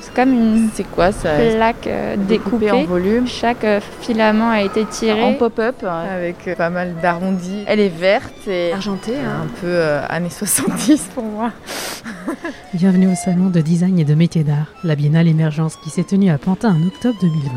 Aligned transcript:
C'est 0.00 0.14
comme 0.14 0.32
une 0.32 0.68
C'est 0.72 0.84
quoi 0.84 1.12
ça? 1.12 1.30
Plaque 1.54 1.86
euh, 1.86 2.16
découpée. 2.16 2.70
en 2.70 2.84
volume 2.84 3.26
Chaque 3.26 3.64
euh, 3.64 3.80
filament 4.00 4.48
a 4.50 4.62
été 4.62 4.84
tiré. 4.86 5.22
en 5.22 5.34
pop-up 5.34 5.84
avec 5.84 6.48
euh, 6.48 6.54
pas 6.54 6.70
mal 6.70 6.94
d'arrondis. 7.02 7.64
Elle 7.66 7.80
est 7.80 7.88
verte 7.88 8.48
et 8.48 8.72
Argenté, 8.72 9.12
hein. 9.16 9.42
un 9.44 9.60
peu 9.60 9.66
euh, 9.66 10.00
années 10.08 10.30
70 10.30 11.10
pour 11.14 11.24
moi. 11.24 11.52
Bienvenue 12.74 13.08
au 13.08 13.14
salon 13.14 13.50
de 13.50 13.60
design 13.60 13.98
et 13.98 14.04
de 14.04 14.14
métiers 14.14 14.44
d'art, 14.44 14.72
la 14.84 14.94
Biennale 14.94 15.28
Émergence 15.28 15.76
qui 15.76 15.90
s'est 15.90 16.04
tenue 16.04 16.30
à 16.30 16.38
Pantin 16.38 16.70
en 16.74 16.86
octobre 16.86 17.18
2020. 17.20 17.50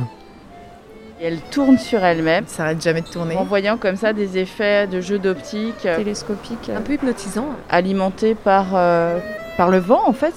Et 1.22 1.26
elle 1.26 1.40
tourne 1.52 1.78
sur 1.78 2.04
elle-même, 2.04 2.46
ça 2.48 2.64
arrête 2.64 2.82
jamais 2.82 3.02
de 3.02 3.08
tourner. 3.08 3.36
En 3.36 3.44
voyant 3.44 3.78
comme 3.78 3.98
ça 3.98 4.14
des 4.14 4.38
effets 4.38 4.88
de 4.88 5.02
jeux 5.02 5.20
d'optique 5.20 5.82
télescopique. 5.82 6.70
un 6.76 6.82
peu 6.82 6.94
hypnotisant. 6.94 7.48
alimentés 7.70 8.36
par, 8.36 8.68
euh, 8.74 9.20
par 9.58 9.70
le 9.70 9.80
vent 9.80 10.02
en 10.08 10.14
fait. 10.14 10.34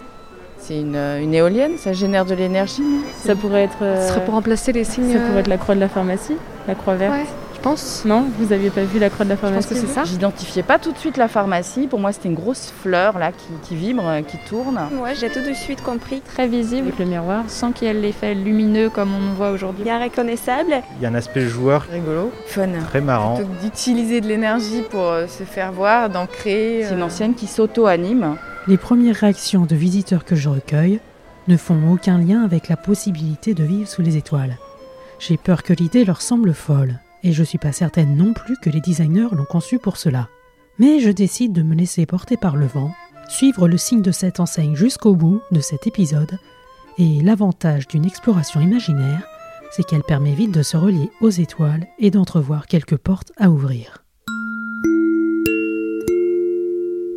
C'est 0.65 0.79
une, 0.81 0.97
une 0.97 1.35
éolienne, 1.35 1.73
ça 1.77 1.93
génère 1.93 2.25
de 2.25 2.35
l'énergie. 2.35 2.82
Ça 3.25 3.35
pourrait 3.35 3.64
être. 3.64 3.82
euh, 3.82 4.00
Ce 4.07 4.14
serait 4.14 4.25
pour 4.25 4.35
remplacer 4.35 4.73
les 4.73 4.85
signes. 4.85 5.13
Ça 5.13 5.19
pourrait 5.19 5.41
être 5.41 5.49
la 5.49 5.59
croix 5.59 5.75
de 5.75 5.81
la 5.81 5.89
pharmacie, 5.89 6.36
la 6.69 6.77
croix 6.77 6.95
verte. 6.95 7.13
Ouais, 7.14 7.27
je 7.57 7.61
pense. 7.61 8.05
Non, 8.05 8.27
vous 8.39 8.53
aviez 8.53 8.71
pas 8.71 8.85
vu 8.85 9.00
la 9.00 9.11
croix 9.11 9.25
de 9.25 9.31
la 9.31 9.35
Je 9.35 9.41
pense 9.41 9.50
pharmacie 9.50 9.69
que 9.75 9.75
c'est 9.75 9.86
ça. 9.93 10.05
J'identifiais 10.05 10.63
pas 10.63 10.79
tout 10.79 10.93
de 10.93 10.99
suite 10.99 11.17
la 11.17 11.27
pharmacie. 11.27 11.89
Pour 11.89 11.99
moi, 11.99 12.13
c'était 12.13 12.29
une 12.29 12.36
grosse 12.36 12.72
fleur 12.81 13.19
là 13.19 13.33
qui, 13.33 13.49
qui 13.69 13.75
vibre, 13.75 14.05
euh, 14.07 14.22
qui 14.22 14.36
tourne. 14.49 14.79
Moi, 14.93 15.14
j'ai 15.14 15.31
tout 15.31 15.41
de 15.41 15.53
suite 15.53 15.83
compris. 15.83 16.21
Très 16.21 16.46
visible, 16.46 16.86
Avec 16.89 16.99
le 17.00 17.07
miroir. 17.07 17.43
sans 17.49 17.72
qu'il 17.72 17.89
y 17.89 17.91
ait 17.91 17.94
l'effet 17.94 18.35
lumineux 18.35 18.89
comme 18.89 19.11
on 19.14 19.35
voit 19.35 19.50
aujourd'hui. 19.50 19.83
Bien 19.83 20.00
reconnaissable. 20.00 20.75
Il 20.99 21.03
y 21.03 21.07
a 21.07 21.08
un 21.08 21.14
aspect 21.17 21.47
joueur 21.49 21.86
Rigolo. 21.93 22.31
Fun. 22.47 22.69
très 22.89 23.00
marrant. 23.00 23.41
D'utiliser 23.61 24.21
de 24.21 24.29
l'énergie 24.29 24.83
pour 24.89 25.07
euh, 25.08 25.27
se 25.27 25.43
faire 25.43 25.72
voir, 25.72 26.08
d'en 26.08 26.27
créer. 26.27 26.85
C'est 26.85 26.94
une 26.94 27.03
ancienne 27.03 27.35
qui 27.35 27.49
s'auto-anime. 27.49 28.36
Les 28.68 28.76
premières 28.76 29.16
réactions 29.16 29.66
de 29.66 29.75
visiteurs 29.75 30.25
que 30.25 30.36
je 30.36 30.48
recueille 30.48 31.00
ne 31.48 31.57
font 31.57 31.93
aucun 31.93 32.19
lien 32.19 32.44
avec 32.44 32.69
la 32.69 32.77
possibilité 32.77 33.55
de 33.55 33.64
vivre 33.64 33.88
sous 33.88 34.02
les 34.02 34.16
étoiles. 34.16 34.56
J'ai 35.19 35.36
peur 35.36 35.64
que 35.64 35.72
l'idée 35.72 36.04
leur 36.04 36.22
semble 36.22 36.54
folle, 36.54 37.00
et 37.24 37.32
je 37.32 37.42
suis 37.42 37.58
pas 37.58 37.72
certaine 37.72 38.16
non 38.16 38.32
plus 38.32 38.56
que 38.56 38.70
les 38.70 38.80
designers 38.80 39.28
l'ont 39.32 39.44
conçue 39.44 39.80
pour 39.80 39.96
cela. 39.96 40.28
Mais 40.78 41.00
je 41.00 41.10
décide 41.10 41.52
de 41.52 41.62
me 41.62 41.74
laisser 41.74 42.06
porter 42.06 42.36
par 42.36 42.54
le 42.54 42.66
vent, 42.66 42.94
suivre 43.28 43.66
le 43.66 43.77
signe 43.77 44.02
de 44.02 44.12
cette 44.12 44.38
enseigne 44.38 44.76
jusqu'au 44.76 45.16
bout 45.16 45.42
de 45.50 45.60
cet 45.60 45.88
épisode, 45.88 46.38
et 46.98 47.20
l'avantage 47.20 47.88
d'une 47.88 48.06
exploration 48.06 48.60
imaginaire, 48.60 49.26
c'est 49.72 49.84
qu'elle 49.84 50.04
permet 50.04 50.34
vite 50.34 50.52
de 50.52 50.62
se 50.62 50.76
relier 50.76 51.10
aux 51.20 51.30
étoiles 51.30 51.88
et 51.98 52.12
d'entrevoir 52.12 52.66
quelques 52.66 52.98
portes 52.98 53.32
à 53.38 53.50
ouvrir. 53.50 54.02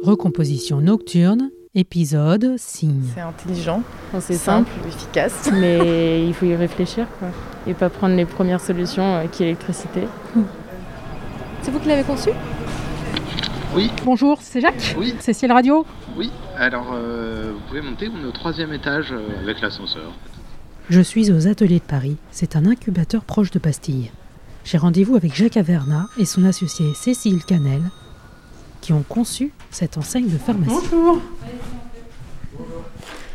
Recomposition 0.06 0.82
nocturne, 0.82 1.50
épisode 1.74 2.58
signe. 2.60 3.06
C'est 3.16 3.22
intelligent, 3.22 3.82
c'est 4.20 4.36
simple, 4.36 4.70
simple, 4.70 4.88
efficace. 4.88 5.50
mais 5.60 6.28
il 6.28 6.32
faut 6.36 6.46
y 6.46 6.56
réfléchir, 6.56 7.08
quoi. 7.18 7.30
Et 7.66 7.74
pas 7.74 7.90
prendre 7.90 8.16
les 8.16 8.26
premières 8.26 8.62
solutions 8.62 9.16
euh, 9.16 9.26
qui 9.26 9.42
est 9.42 9.46
l'électricité. 9.48 10.02
C'est 11.64 11.72
vous 11.72 11.80
qui 11.80 11.88
l'avez 11.88 12.04
conçu? 12.04 12.30
Bonjour, 14.06 14.38
c'est 14.44 14.62
Jacques 14.62 14.96
Oui, 14.96 15.16
Cécile 15.20 15.52
Radio? 15.52 15.88
Oui. 16.16 16.30
Alors, 16.56 16.92
euh, 16.94 17.54
vous 17.56 17.68
pouvez 17.68 17.82
monter, 17.82 18.08
on 18.08 18.24
est 18.24 18.28
au 18.28 18.32
troisième 18.32 18.74
étage 18.74 19.12
euh, 19.12 19.42
avec 19.42 19.60
l'ascenseur. 19.60 20.14
Je 20.92 21.02
suis 21.02 21.32
aux 21.32 21.48
Ateliers 21.48 21.80
de 21.80 21.84
Paris, 21.84 22.18
c'est 22.30 22.56
un 22.56 22.68
incubateur 22.68 23.24
proche 23.24 23.50
de 23.50 23.58
Bastille. 23.58 24.12
J'ai 24.66 24.78
rendez-vous 24.78 25.16
avec 25.16 25.34
Jacques 25.34 25.58
Averna 25.58 26.06
et 26.20 26.26
son 26.26 26.46
associée 26.46 26.94
Cécile 26.94 27.44
Canel, 27.44 27.82
qui 28.86 28.94
ont 28.94 29.04
conçu 29.10 29.52
cette 29.72 29.98
enseigne 29.98 30.28
de 30.30 30.38
pharmacie. 30.38 30.70
Bonjour 30.92 31.20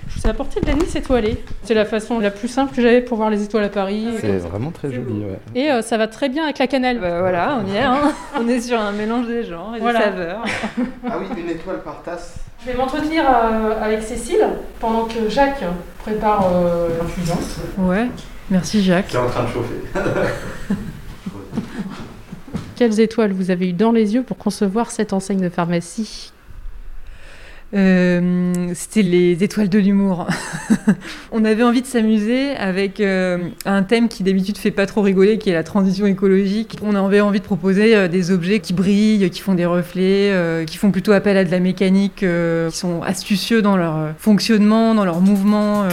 Je 0.08 0.14
vous 0.20 0.26
ai 0.28 0.30
apporté 0.30 0.60
de 0.60 0.66
la 0.66 0.74
Nice 0.74 0.94
étoilée. 0.94 1.42
C'est 1.64 1.74
la 1.74 1.84
façon 1.84 2.20
la 2.20 2.30
plus 2.30 2.46
simple 2.46 2.72
que 2.72 2.80
j'avais 2.80 3.00
pour 3.00 3.16
voir 3.16 3.30
les 3.30 3.42
étoiles 3.42 3.64
à 3.64 3.68
Paris. 3.68 4.06
C'est 4.20 4.38
vraiment 4.38 4.70
très 4.70 4.92
joli, 4.92 5.24
ouais. 5.24 5.40
Et 5.56 5.72
euh, 5.72 5.82
ça 5.82 5.96
va 5.98 6.06
très 6.06 6.28
bien 6.28 6.44
avec 6.44 6.58
la 6.60 6.68
cannelle. 6.68 7.00
Bah 7.00 7.18
voilà, 7.18 7.60
on 7.60 7.68
y 7.68 7.74
est. 7.74 7.80
hein. 7.82 8.12
on 8.40 8.46
est 8.48 8.60
sur 8.60 8.78
un 8.78 8.92
mélange 8.92 9.26
des 9.26 9.42
genres 9.42 9.74
et 9.76 9.80
Voilà. 9.80 9.98
des 9.98 10.04
saveurs. 10.04 10.44
Ah 11.10 11.16
oui, 11.18 11.26
une 11.42 11.50
étoile 11.50 11.82
par 11.82 12.00
tasse. 12.04 12.36
Je 12.64 12.70
vais 12.70 12.76
m'entretenir 12.78 13.24
euh, 13.28 13.82
avec 13.82 14.02
Cécile 14.02 14.46
pendant 14.78 15.06
que 15.06 15.28
Jacques 15.28 15.64
prépare 15.98 16.46
euh, 16.54 16.90
l'infusion. 17.02 17.34
Ouais. 17.78 18.06
Merci 18.50 18.84
Jacques. 18.84 19.08
Qui 19.08 19.16
est 19.16 19.18
en 19.18 19.26
train 19.28 19.42
de 19.42 19.48
chauffer. 19.48 19.82
Quelles 22.80 22.98
étoiles 22.98 23.32
vous 23.32 23.50
avez 23.50 23.68
eu 23.68 23.72
dans 23.74 23.92
les 23.92 24.14
yeux 24.14 24.22
pour 24.22 24.38
concevoir 24.38 24.90
cette 24.90 25.12
enseigne 25.12 25.42
de 25.42 25.50
pharmacie 25.50 26.32
Euh, 27.74 28.72
C'était 28.72 29.02
les 29.02 29.44
étoiles 29.44 29.68
de 29.68 29.78
l'humour. 29.78 30.26
on 31.30 31.44
avait 31.44 31.62
envie 31.62 31.82
de 31.82 31.86
s'amuser 31.86 32.56
avec 32.56 33.00
euh, 33.00 33.50
un 33.66 33.82
thème 33.82 34.08
qui 34.08 34.22
d'habitude 34.22 34.56
fait 34.56 34.70
pas 34.70 34.86
trop 34.86 35.02
rigoler, 35.02 35.36
qui 35.36 35.50
est 35.50 35.52
la 35.52 35.62
transition 35.62 36.06
écologique. 36.06 36.78
On 36.82 36.94
avait 36.94 37.20
envie 37.20 37.40
de 37.40 37.44
proposer 37.44 37.94
euh, 37.94 38.08
des 38.08 38.30
objets 38.30 38.60
qui 38.60 38.72
brillent, 38.72 39.28
qui 39.28 39.42
font 39.42 39.52
des 39.52 39.66
reflets, 39.66 40.64
qui 40.66 40.78
font 40.78 40.90
plutôt 40.90 41.12
appel 41.12 41.36
à 41.36 41.44
de 41.44 41.50
la 41.50 41.60
mécanique, 41.60 42.24
qui 42.24 42.78
sont 42.78 43.02
astucieux 43.02 43.60
dans 43.60 43.76
leur 43.76 44.14
fonctionnement, 44.16 44.94
dans 44.94 45.04
leur 45.04 45.20
mouvement. 45.20 45.86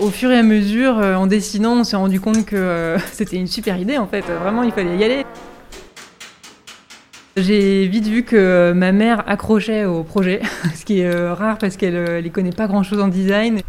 Au 0.00 0.10
fur 0.10 0.30
et 0.30 0.38
à 0.38 0.42
mesure, 0.42 0.98
euh, 0.98 1.14
en 1.14 1.26
dessinant, 1.26 1.74
on 1.80 1.84
s'est 1.84 1.96
rendu 1.96 2.20
compte 2.20 2.44
que 2.46 2.56
euh, 2.56 2.98
c'était 3.12 3.36
une 3.36 3.46
super 3.46 3.78
idée 3.78 3.98
en 3.98 4.06
fait. 4.06 4.22
Vraiment, 4.22 4.62
il 4.62 4.72
fallait 4.72 4.96
y 4.96 5.04
aller. 5.04 5.24
J'ai 7.36 7.86
vite 7.88 8.06
vu 8.06 8.22
que 8.22 8.36
euh, 8.36 8.74
ma 8.74 8.92
mère 8.92 9.24
accrochait 9.28 9.84
au 9.84 10.04
projet, 10.04 10.40
ce 10.74 10.84
qui 10.84 11.00
est 11.00 11.28
rare 11.32 11.58
parce 11.58 11.76
qu'elle 11.76 12.22
n'y 12.22 12.30
connaît 12.30 12.52
pas 12.52 12.66
grand-chose 12.66 13.00
en 13.00 13.08
design. 13.08 13.60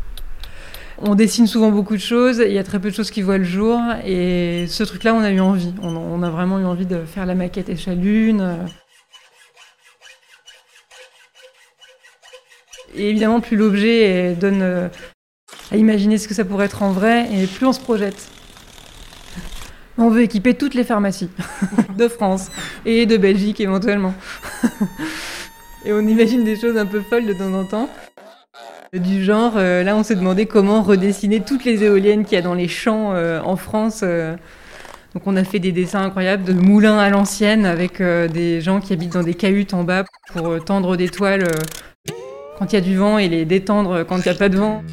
On 0.99 1.15
dessine 1.15 1.45
souvent 1.45 1.71
beaucoup 1.71 1.95
de 1.95 2.01
choses, 2.01 2.41
il 2.45 2.53
y 2.53 2.57
a 2.57 2.63
très 2.63 2.79
peu 2.79 2.89
de 2.89 2.95
choses 2.95 3.11
qui 3.11 3.21
voient 3.21 3.37
le 3.37 3.43
jour, 3.43 3.81
et 4.05 4.65
ce 4.69 4.83
truc-là, 4.83 5.13
on 5.13 5.19
a 5.19 5.29
eu 5.29 5.41
envie. 5.41 5.73
On, 5.81 6.23
a 6.23 6.29
vraiment 6.29 6.57
eu 6.57 6.63
envie 6.63 6.85
de 6.85 7.03
faire 7.03 7.25
la 7.25 7.35
maquette 7.35 7.67
échelle 7.67 7.99
lune. 7.99 8.39
euh. 8.39 8.65
Et 12.95 13.09
évidemment, 13.09 13.41
plus 13.41 13.57
l'objet 13.57 14.37
donne 14.39 14.89
à 15.71 15.77
imaginer 15.77 16.17
ce 16.17 16.27
que 16.27 16.33
ça 16.33 16.45
pourrait 16.45 16.65
être 16.65 16.83
en 16.83 16.91
vrai, 16.91 17.27
et 17.33 17.47
plus 17.47 17.65
on 17.65 17.73
se 17.73 17.79
projette. 17.79 18.29
On 19.97 20.09
veut 20.09 20.23
équiper 20.23 20.55
toutes 20.55 20.73
les 20.73 20.83
pharmacies 20.83 21.29
de 21.97 22.07
France 22.07 22.51
et 22.85 23.05
de 23.05 23.15
Belgique 23.17 23.61
éventuellement. 23.61 24.13
et 25.85 25.93
on 25.93 26.01
imagine 26.01 26.43
des 26.43 26.59
choses 26.59 26.77
un 26.77 26.85
peu 26.85 27.01
folles 27.01 27.25
de 27.25 27.33
temps 27.33 27.53
en 27.53 27.63
temps. 27.63 27.89
Du 28.93 29.23
genre, 29.23 29.53
euh, 29.55 29.83
là 29.83 29.95
on 29.95 30.03
s'est 30.03 30.15
demandé 30.15 30.45
comment 30.45 30.81
redessiner 30.81 31.41
toutes 31.41 31.65
les 31.65 31.83
éoliennes 31.83 32.23
qu'il 32.25 32.35
y 32.35 32.39
a 32.39 32.41
dans 32.41 32.53
les 32.53 32.67
champs 32.67 33.13
euh, 33.13 33.41
en 33.41 33.55
France. 33.55 34.01
euh. 34.03 34.35
Donc 35.13 35.23
on 35.27 35.37
a 35.37 35.45
fait 35.45 35.59
des 35.59 35.71
dessins 35.71 36.03
incroyables 36.03 36.43
de 36.43 36.53
moulins 36.53 36.97
à 36.97 37.09
l'ancienne 37.09 37.65
avec 37.65 38.01
des 38.01 38.59
gens 38.59 38.81
qui 38.81 38.91
habitent 38.91 39.13
dans 39.13 39.23
des 39.23 39.33
cahutes 39.33 39.73
en 39.73 39.85
bas 39.85 40.03
pour 40.33 40.61
tendre 40.65 40.97
des 40.97 41.07
toiles 41.07 41.47
quand 42.59 42.73
il 42.73 42.75
y 42.75 42.77
a 42.77 42.81
du 42.81 42.97
vent 42.97 43.17
et 43.17 43.29
les 43.29 43.45
détendre 43.45 44.03
quand 44.03 44.17
il 44.17 44.23
n'y 44.23 44.35
a 44.35 44.37
pas 44.37 44.49
de 44.49 44.57
vent. 44.57 44.83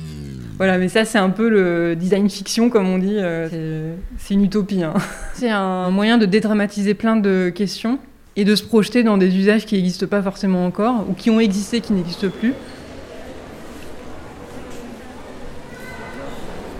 Voilà, 0.58 0.78
mais 0.78 0.88
ça 0.88 1.04
c'est 1.04 1.18
un 1.18 1.30
peu 1.30 1.48
le 1.48 1.96
design 1.96 2.28
fiction 2.30 2.68
comme 2.70 2.88
on 2.88 2.98
dit, 2.98 3.16
euh, 3.18 3.96
c'est- 4.18 4.34
une 4.34 4.44
utopie. 4.44 4.82
hein. 4.82 4.94
C'est 5.34 5.50
un 5.50 5.90
moyen 5.90 6.18
de 6.18 6.26
dédramatiser 6.26 6.94
plein 6.94 7.16
de 7.16 7.50
questions 7.54 7.98
et 8.36 8.44
de 8.44 8.54
se 8.54 8.62
projeter 8.62 9.02
dans 9.02 9.18
des 9.18 9.36
usages 9.36 9.66
qui 9.66 9.74
n'existent 9.74 10.06
pas 10.06 10.22
forcément 10.22 10.64
encore 10.64 11.04
ou 11.08 11.14
qui 11.14 11.30
ont 11.30 11.40
existé 11.40 11.80
qui 11.80 11.92
n'existent 11.92 12.28
plus. 12.28 12.54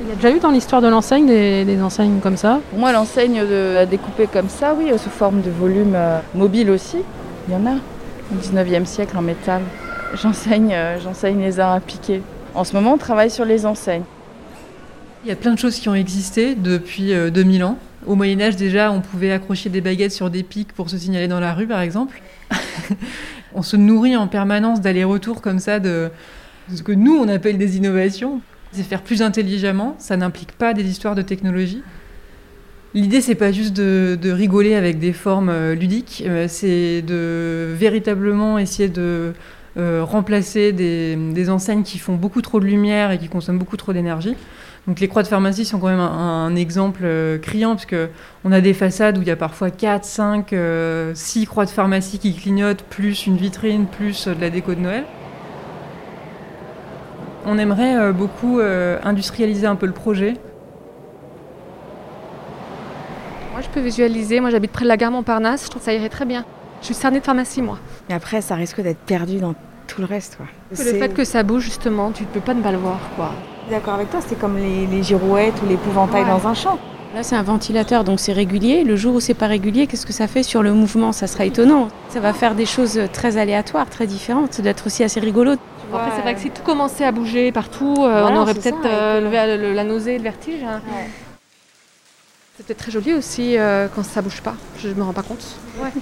Il 0.03 0.09
y 0.09 0.13
a 0.13 0.15
déjà 0.17 0.31
eu 0.31 0.39
dans 0.41 0.51
l'histoire 0.51 0.81
de 0.83 0.89
l'enseigne 0.89 1.27
des, 1.27 1.65
des 1.65 1.81
enseignes 1.83 2.21
comme 2.21 2.37
ça? 2.37 2.61
Pour 2.71 2.79
moi, 2.79 2.93
l'enseigne 2.93 3.41
de, 3.47 3.77
à 3.79 3.87
découper 3.87 4.27
comme 4.27 4.49
ça, 4.49 4.75
oui, 4.79 4.91
sous 4.99 5.11
forme 5.11 5.43
de 5.43 5.51
volume 5.51 5.93
euh, 5.95 6.19
mobile 6.35 6.71
aussi, 6.71 6.99
il 7.49 7.55
y 7.55 7.57
en 7.57 7.67
a. 7.67 7.75
Au 7.75 8.35
19e 8.41 8.85
siècle 8.85 9.17
en 9.17 9.23
métal. 9.23 9.63
J'enseigne, 10.15 10.73
euh, 10.73 10.99
j'enseigne 11.03 11.41
les 11.41 11.61
arts 11.61 11.73
appliqués. 11.73 12.23
En 12.55 12.65
ce 12.65 12.75
moment, 12.75 12.95
on 12.95 12.99
travaille 12.99 13.31
sur 13.31 13.45
les 13.45 13.65
enseignes. 13.65 14.05
Il 15.25 15.29
y 15.29 15.33
a 15.33 15.37
plein 15.37 15.55
de 15.55 15.59
choses 15.59 15.79
qui 15.79 15.89
ont 15.89 15.95
existé 15.95 16.55
depuis 16.55 17.15
euh, 17.15 17.31
2000 17.31 17.65
ans. 17.65 17.79
Au 18.07 18.15
Moyen 18.15 18.41
Âge 18.41 18.57
déjà, 18.57 18.91
on 18.91 19.01
pouvait 19.01 19.31
accrocher 19.31 19.71
des 19.71 19.81
baguettes 19.81 20.13
sur 20.13 20.29
des 20.29 20.43
pics 20.43 20.73
pour 20.73 20.91
se 20.91 20.99
signaler 20.99 21.29
dans 21.29 21.41
la 21.41 21.55
rue 21.55 21.67
par 21.67 21.81
exemple. 21.81 22.21
on 23.55 23.63
se 23.63 23.77
nourrit 23.77 24.17
en 24.17 24.27
permanence 24.27 24.81
d'allers-retours 24.81 25.41
comme 25.41 25.61
ça 25.61 25.79
de 25.79 26.11
ce 26.75 26.83
que 26.83 26.93
nous 26.93 27.17
on 27.17 27.29
appelle 27.29 27.59
des 27.59 27.77
innovations. 27.77 28.41
C'est 28.73 28.83
faire 28.83 29.03
plus 29.03 29.23
intelligemment, 29.23 29.95
ça 29.99 30.17
n'implique 30.17 30.53
pas 30.53 30.75
des 30.75 30.85
histoires 30.85 31.15
de 31.15 31.23
technologie. 31.23 31.83
L'idée, 32.95 33.21
c'est 33.21 33.35
pas 33.35 33.53
juste 33.53 33.75
de, 33.75 34.19
de 34.21 34.31
rigoler 34.31 34.75
avec 34.75 34.99
des 34.99 35.13
formes 35.13 35.49
euh, 35.49 35.75
ludiques, 35.75 36.25
euh, 36.27 36.47
c'est 36.49 37.01
de 37.01 37.73
véritablement 37.75 38.59
essayer 38.59 38.89
de 38.89 39.33
euh, 39.79 40.05
remplacer 40.05 40.73
des, 40.73 41.51
enseignes 41.51 41.83
qui 41.83 41.99
font 41.99 42.15
beaucoup 42.15 42.43
trop 42.43 42.61
de 42.61 42.67
lumière 42.67 43.11
et 43.11 43.19
qui 43.19 43.29
consomment 43.29 43.59
beaucoup 43.59 43.79
trop 43.79 43.93
d'énergie. 43.93 44.37
Donc 44.87 45.01
les 45.01 45.09
croix 45.09 45.23
de 45.23 45.29
pharmacie 45.29 45.65
sont 45.65 45.79
quand 45.79 45.89
même 45.89 46.01
un, 46.01 46.55
exemple 46.57 47.03
euh, 47.05 47.39
criant, 47.39 47.71
parce 47.71 47.87
que 47.87 48.09
a 48.45 48.61
des 48.61 48.75
façades 48.75 49.17
où 49.17 49.23
il 49.23 49.29
y 49.29 49.31
a 49.31 49.37
parfois 49.37 49.71
4, 49.71 50.05
5, 50.05 50.55
6 51.15 51.47
croix 51.47 51.65
de 51.65 51.71
pharmacie 51.71 52.19
qui 52.19 52.35
clignotent, 52.35 52.83
plus 52.83 53.27
une 53.27 53.37
vitrine, 53.37 53.87
plus 53.87 54.27
euh, 54.27 54.35
de 54.35 54.41
la 54.41 54.51
déco 54.51 54.75
de 54.75 54.81
Noël. 54.81 55.05
On 57.47 57.59
aimerait 57.59 58.13
beaucoup 58.13 58.61
industrialiser 58.61 59.67
un 59.67 59.75
peu 59.75 59.87
le 59.87 59.93
projet. 59.93 60.35
Moi, 63.51 63.63
je 63.63 63.69
peux 63.69 63.81
visualiser. 63.81 64.39
Moi, 64.39 64.51
j'habite 64.51 64.71
près 64.71 64.85
de 64.85 64.89
la 64.89 64.97
gare 64.97 65.11
Montparnasse. 65.11 65.65
Je 65.65 65.71
trouve 65.71 65.83
que 65.83 65.87
ça 65.87 65.93
irait 65.93 66.09
très 66.09 66.25
bien. 66.25 66.45
Je 66.83 66.87
suis 66.87 66.95
cernée 66.95 67.21
de 67.21 67.25
pharmacie, 67.25 67.63
moi. 67.63 67.79
Mais 68.09 68.15
après, 68.15 68.41
ça 68.43 68.55
risque 68.55 68.81
d'être 68.83 68.99
perdu 68.99 69.39
dans 69.39 69.55
tout 69.87 70.01
le 70.01 70.07
reste. 70.07 70.37
Quoi. 70.37 70.47
Le 70.71 70.99
fait 70.99 71.09
que 71.15 71.25
ça 71.25 71.43
bouge, 71.43 71.63
justement, 71.63 72.11
tu 72.11 72.25
ne 72.25 72.29
peux 72.29 72.41
pas 72.41 72.55
ne 72.55 72.63
pas 72.63 72.73
le 72.73 72.79
voir. 72.79 72.99
quoi. 73.17 73.31
D'accord 73.71 73.95
avec 73.95 74.11
toi, 74.11 74.21
c'est 74.27 74.39
comme 74.39 74.57
les, 74.59 74.87
les 74.87 75.03
girouettes 75.03 75.55
ou 75.65 75.69
l'épouvantail 75.69 76.23
Ouais. 76.25 76.29
dans 76.29 76.47
un 76.47 76.55
champ. 76.55 76.79
Là, 77.15 77.23
c'est 77.23 77.37
un 77.37 77.43
ventilateur, 77.43 78.05
donc 78.05 78.19
c'est 78.21 78.33
régulier. 78.33 78.85
Le 78.85 78.97
jour 78.97 79.15
où 79.15 79.21
c'est 79.21 79.35
pas 79.35 79.47
régulier, 79.47 79.87
qu'est-ce 79.87 80.07
que 80.07 80.13
ça 80.15 80.27
fait 80.27 80.43
sur 80.43 80.63
le 80.63 80.73
mouvement? 80.73 81.13
Ça 81.13 81.27
sera 81.27 81.45
étonnant. 81.45 81.89
Ça 82.09 82.21
va 82.21 82.33
faire 82.33 82.55
des 82.55 82.65
choses 82.67 82.99
très 83.13 83.37
aléatoires, 83.37 83.89
très 83.89 84.07
différentes. 84.07 84.55
Ça 84.55 84.63
doit 84.63 84.71
être 84.71 84.87
aussi 84.87 85.05
assez 85.05 85.21
rigolo. 85.21 85.53
Après, 85.93 86.11
c'est 86.17 86.23
vrai 86.23 86.35
que 86.35 86.41
si 86.41 86.51
tout 86.51 86.63
commençait 86.63 87.05
à 87.05 87.13
bouger 87.13 87.53
partout, 87.53 87.95
euh, 87.99 88.23
Voilà, 88.23 88.39
on 88.39 88.41
aurait 88.43 88.55
peut-être 88.55 88.79
euh, 88.87 89.57
le- 89.59 89.75
la 89.75 89.85
nausée, 89.85 90.17
le 90.17 90.25
vertige. 90.25 90.63
hein. 90.65 90.81
Peut-être 92.59 92.79
très 92.79 92.91
joli 92.93 93.13
aussi 93.15 93.57
euh, 93.59 93.89
quand 93.95 94.03
ça 94.05 94.21
bouge 94.23 94.41
pas. 94.43 94.55
Je 94.79 94.89
me 94.89 95.03
rends 95.03 95.13
pas 95.13 95.23
compte. 95.23 95.45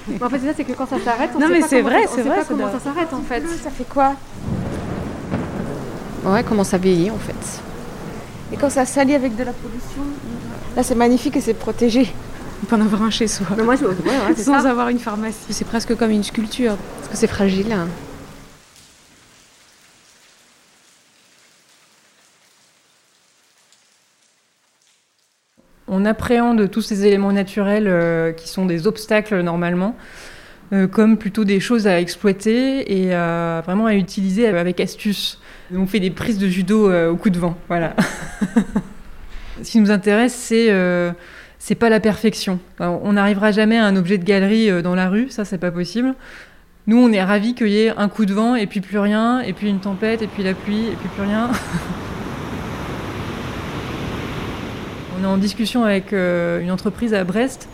Mais 0.09 0.23
en 0.23 0.29
fait, 0.29 0.39
c'est 0.41 0.47
ça, 0.47 0.53
c'est 0.57 0.65
que 0.65 0.73
quand 0.73 0.87
ça 0.89 0.97
s'arrête, 1.05 1.31
on 1.35 1.39
Non, 1.39 1.47
sait 1.47 1.53
mais 1.53 1.61
pas 1.61 1.69
c'est 1.69 1.83
comment 1.83 1.91
vrai, 1.91 2.03
ça- 2.05 2.09
on 2.13 2.17
c'est 2.17 2.23
sait 2.23 2.29
vrai, 2.29 2.37
pas 2.37 2.43
ça 2.43 2.49
comment 2.49 2.63
doit- 2.69 2.73
ça 2.79 2.85
s'arrête 2.85 3.13
en 3.13 3.23
fait. 3.23 3.43
Ça 3.63 3.71
fait 3.71 3.89
quoi? 3.89 4.15
Ouais, 6.25 6.45
comment 6.45 6.65
ça 6.65 6.77
vieillit 6.79 7.11
en 7.11 7.19
fait. 7.19 7.61
Et 8.53 8.57
quand 8.57 8.69
ça 8.71 8.85
s'allie 8.85 9.15
avec 9.15 9.37
de 9.37 9.45
la 9.45 9.53
pollution 9.53 10.03
Là, 10.77 10.83
c'est 10.83 10.95
magnifique 10.95 11.37
et 11.37 11.41
c'est 11.41 11.55
protégé. 11.55 12.13
On 12.63 12.67
peut 12.67 12.77
en 12.77 12.81
avoir 12.83 13.03
un 13.03 13.11
chez 13.11 13.27
soi. 13.27 13.47
Mais 13.57 13.63
moi, 13.65 13.75
je... 13.77 13.85
ouais, 13.87 13.91
ouais, 13.93 14.35
c'est 14.37 14.43
Sans 14.45 14.61
ça. 14.63 14.71
avoir 14.71 14.89
une 14.89 14.99
pharmacie. 14.99 15.37
C'est 15.51 15.65
presque 15.67 15.97
comme 15.97 16.11
une 16.11 16.23
sculpture. 16.23 16.77
Parce 16.99 17.09
que 17.13 17.17
c'est 17.17 17.27
fragile. 17.27 17.73
hein. 17.73 17.87
On 25.93 26.05
appréhende 26.05 26.71
tous 26.71 26.83
ces 26.83 27.05
éléments 27.05 27.33
naturels 27.33 27.89
euh, 27.89 28.31
qui 28.33 28.49
sont 28.49 28.65
des 28.65 28.87
obstacles 28.87 29.41
normalement, 29.41 29.97
euh, 30.73 30.87
comme 30.87 31.19
plutôt 31.19 31.43
des 31.45 31.59
choses 31.59 31.89
à 31.89 32.01
exploiter 32.01 33.03
et 33.03 33.13
à- 33.13 33.61
vraiment 33.67 33.87
à 33.87 33.95
utiliser 33.95 34.47
avec 34.47 34.79
astuce. 34.79 35.41
On 35.75 35.87
fait 35.87 35.99
des 35.99 36.11
prises 36.11 36.39
de 36.39 36.47
judo 36.47 36.89
euh, 36.89 37.11
au 37.11 37.17
coup 37.17 37.31
de 37.31 37.39
vent, 37.39 37.57
voilà. 37.67 37.95
Ce 39.63 39.73
qui 39.73 39.81
nous 39.81 39.91
intéresse, 39.91 40.33
c'est 40.35 40.73
c'est 41.59 41.75
pas 41.75 41.91
la 41.91 42.01
perfection. 42.01 42.59
On 42.79 43.13
n'arrivera 43.13 43.53
jamais 43.53 43.77
à 43.77 43.85
un 43.85 43.95
objet 43.97 44.17
de 44.17 44.25
galerie 44.25 44.83
dans 44.83 44.95
la 44.95 45.11
rue, 45.11 45.29
ça 45.29 45.45
c'est 45.45 45.59
pas 45.59 45.71
possible. 45.71 46.15
Nous, 46.87 46.97
on 46.97 47.13
est 47.13 47.23
ravis 47.23 47.55
qu'il 47.55 47.69
y 47.69 47.83
ait 47.83 47.91
un 47.95 48.09
coup 48.09 48.25
de 48.25 48.33
vent 48.33 48.55
et 48.55 48.67
puis 48.67 48.81
plus 48.81 48.99
rien, 48.99 49.41
et 49.41 49.53
puis 49.53 49.69
une 49.69 49.81
tempête, 49.81 50.23
et 50.23 50.27
puis 50.29 50.43
la 50.43 50.55
pluie, 50.55 50.87
et 50.87 50.97
puis 50.99 51.09
plus 51.15 51.23
rien. 51.25 51.51
On 55.21 55.25
est 55.25 55.27
en 55.27 55.37
discussion 55.37 55.85
avec 55.85 56.15
euh, 56.15 56.61
une 56.61 56.71
entreprise 56.71 57.13
à 57.13 57.25
Brest 57.25 57.69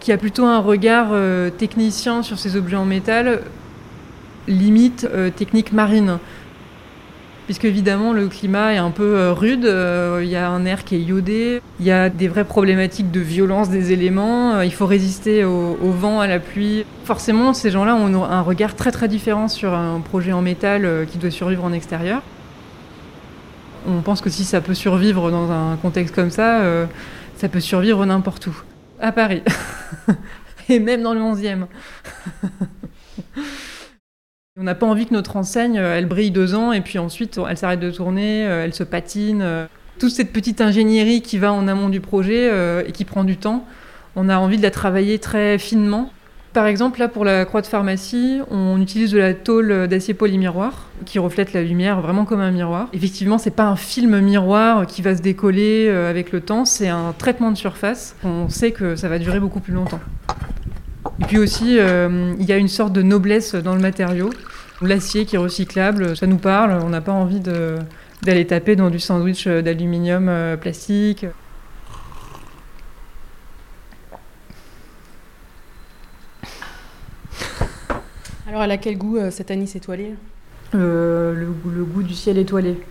qui 0.00 0.12
a 0.12 0.18
plutôt 0.18 0.44
un 0.44 0.58
regard 0.58 1.08
euh, 1.12 1.48
technicien 1.48 2.22
sur 2.22 2.38
ces 2.38 2.54
objets 2.56 2.76
en 2.76 2.84
métal, 2.84 3.42
limite 4.46 5.08
euh, 5.10 5.30
technique 5.30 5.72
marine. 5.72 6.18
Puisque 7.46 7.64
évidemment 7.64 8.12
le 8.12 8.28
climat 8.28 8.74
est 8.74 8.78
un 8.78 8.90
peu 8.90 9.30
rude, 9.30 9.64
il 9.64 10.28
y 10.28 10.36
a 10.36 10.48
un 10.48 10.64
air 10.64 10.84
qui 10.84 10.96
est 10.96 11.00
iodé, 11.00 11.60
il 11.80 11.86
y 11.86 11.90
a 11.90 12.08
des 12.08 12.28
vraies 12.28 12.44
problématiques 12.44 13.10
de 13.10 13.20
violence 13.20 13.68
des 13.68 13.92
éléments, 13.92 14.60
il 14.60 14.72
faut 14.72 14.86
résister 14.86 15.44
au, 15.44 15.76
au 15.82 15.90
vent, 15.90 16.20
à 16.20 16.28
la 16.28 16.38
pluie. 16.38 16.84
Forcément, 17.04 17.52
ces 17.52 17.70
gens-là 17.70 17.96
ont 17.96 18.24
un 18.24 18.40
regard 18.42 18.76
très 18.76 18.92
très 18.92 19.08
différent 19.08 19.48
sur 19.48 19.74
un 19.74 20.00
projet 20.00 20.32
en 20.32 20.40
métal 20.40 21.06
qui 21.10 21.18
doit 21.18 21.32
survivre 21.32 21.64
en 21.64 21.72
extérieur. 21.72 22.22
On 23.86 24.00
pense 24.02 24.20
que 24.20 24.30
si 24.30 24.44
ça 24.44 24.60
peut 24.60 24.74
survivre 24.74 25.30
dans 25.30 25.50
un 25.50 25.76
contexte 25.76 26.14
comme 26.14 26.30
ça, 26.30 26.60
euh, 26.60 26.86
ça 27.36 27.48
peut 27.48 27.60
survivre 27.60 28.04
n'importe 28.06 28.46
où. 28.46 28.56
À 29.00 29.12
Paris. 29.12 29.42
Et 30.68 30.78
même 30.78 31.02
dans 31.02 31.14
le 31.14 31.20
11e. 31.20 31.66
On 34.60 34.64
n'a 34.64 34.74
pas 34.74 34.86
envie 34.86 35.06
que 35.06 35.14
notre 35.14 35.36
enseigne, 35.36 35.78
euh, 35.78 35.96
elle 35.96 36.06
brille 36.06 36.30
deux 36.30 36.54
ans 36.54 36.72
et 36.72 36.82
puis 36.82 36.98
ensuite 36.98 37.40
elle 37.48 37.56
s'arrête 37.56 37.80
de 37.80 37.90
tourner, 37.90 38.46
euh, 38.46 38.64
elle 38.64 38.74
se 38.74 38.84
patine. 38.84 39.66
Toute 39.98 40.10
cette 40.10 40.32
petite 40.32 40.60
ingénierie 40.60 41.22
qui 41.22 41.38
va 41.38 41.52
en 41.52 41.66
amont 41.68 41.88
du 41.88 42.00
projet 42.00 42.50
et 42.86 42.92
qui 42.92 43.04
prend 43.04 43.24
du 43.24 43.36
temps, 43.36 43.64
on 44.16 44.28
a 44.28 44.36
envie 44.36 44.56
de 44.56 44.62
la 44.62 44.70
travailler 44.70 45.18
très 45.18 45.58
finement. 45.58 46.10
Par 46.52 46.66
exemple, 46.66 46.98
là 46.98 47.08
pour 47.08 47.24
la 47.24 47.46
croix 47.46 47.62
de 47.62 47.66
pharmacie, 47.66 48.40
on 48.50 48.78
utilise 48.80 49.12
de 49.12 49.18
la 49.18 49.32
tôle 49.32 49.88
d'acier 49.88 50.12
polymiroir 50.12 50.88
qui 51.06 51.18
reflète 51.18 51.54
la 51.54 51.62
lumière 51.62 52.02
vraiment 52.02 52.26
comme 52.26 52.40
un 52.40 52.50
miroir. 52.50 52.88
Effectivement, 52.92 53.38
c'est 53.38 53.52
pas 53.52 53.64
un 53.64 53.76
film 53.76 54.20
miroir 54.20 54.86
qui 54.86 55.00
va 55.00 55.16
se 55.16 55.22
décoller 55.22 55.86
euh, 55.88 56.10
avec 56.10 56.30
le 56.30 56.42
temps, 56.42 56.66
c'est 56.66 56.88
un 56.88 57.14
traitement 57.16 57.50
de 57.50 57.56
surface. 57.56 58.16
On 58.22 58.50
sait 58.50 58.72
que 58.72 58.96
ça 58.96 59.08
va 59.08 59.18
durer 59.18 59.40
beaucoup 59.40 59.60
plus 59.60 59.72
longtemps. 59.72 60.00
Et 61.20 61.24
puis 61.24 61.38
aussi, 61.38 61.78
euh, 61.78 62.34
il 62.38 62.44
y 62.44 62.52
a 62.52 62.58
une 62.58 62.68
sorte 62.68 62.92
de 62.92 63.02
noblesse 63.02 63.54
dans 63.54 63.74
le 63.74 63.80
matériau. 63.80 64.28
L'acier 64.82 65.24
qui 65.24 65.36
est 65.36 65.38
recyclable, 65.38 66.16
ça 66.16 66.26
nous 66.26 66.36
parle. 66.36 66.78
On 66.84 66.90
n'a 66.90 67.00
pas 67.00 67.12
envie 67.12 67.40
d'aller 67.40 68.46
taper 68.46 68.76
dans 68.76 68.90
du 68.90 68.98
sandwich 68.98 69.46
d'aluminium 69.46 70.28
euh, 70.28 70.56
plastique. 70.56 71.24
Alors, 78.52 78.64
elle 78.64 78.70
a 78.72 78.76
quel 78.76 78.98
goût 78.98 79.16
euh, 79.16 79.30
cette 79.30 79.50
anis 79.50 79.74
étoilée? 79.76 80.14
Euh, 80.74 81.32
le, 81.34 81.46
goût- 81.46 81.70
le 81.70 81.84
goût 81.84 82.02
du 82.02 82.14
ciel 82.14 82.36
étoilé. 82.38 82.76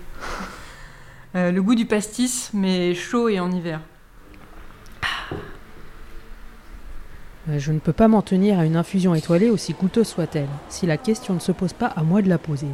Euh, 1.33 1.49
le 1.49 1.61
goût 1.63 1.75
du 1.75 1.85
pastis, 1.85 2.49
mais 2.53 2.93
chaud 2.93 3.29
et 3.29 3.39
en 3.39 3.49
hiver. 3.53 3.79
Je 7.57 7.71
ne 7.71 7.79
peux 7.79 7.93
pas 7.93 8.09
m'en 8.09 8.21
tenir 8.21 8.59
à 8.59 8.65
une 8.65 8.75
infusion 8.75 9.15
étoilée 9.15 9.49
aussi 9.49 9.73
coûteuse 9.73 10.07
soit-elle, 10.09 10.49
si 10.67 10.85
la 10.87 10.97
question 10.97 11.33
ne 11.33 11.39
se 11.39 11.53
pose 11.53 11.71
pas 11.71 11.85
à 11.85 12.03
moi 12.03 12.21
de 12.21 12.27
la 12.27 12.37
poser. 12.37 12.67